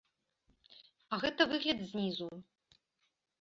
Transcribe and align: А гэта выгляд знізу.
А 1.13 1.19
гэта 1.25 1.47
выгляд 1.51 1.85
знізу. 1.91 2.31